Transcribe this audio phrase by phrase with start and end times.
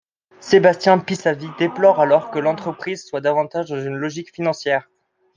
[0.39, 4.89] Sébastien Pissavy déplore alors que l'entreprise soit davantage dans une logique financière.